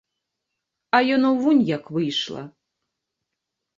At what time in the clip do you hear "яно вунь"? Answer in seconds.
1.15-1.63